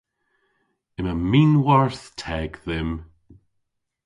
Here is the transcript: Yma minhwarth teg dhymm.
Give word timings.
Yma 0.99 1.13
minhwarth 1.31 2.05
teg 2.21 2.51
dhymm. 2.65 2.91